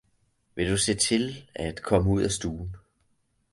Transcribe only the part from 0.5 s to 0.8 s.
Vil du